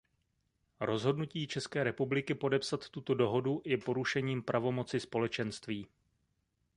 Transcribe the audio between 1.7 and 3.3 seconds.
republiky podepsat tuto